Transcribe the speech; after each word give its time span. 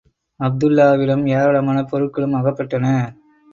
அப்துல்லாஹ்விடம் 0.39 1.27
ஏராளமான 1.33 1.83
பொருள்களும் 1.83 2.33
அகப்பட்டன. 2.33 2.85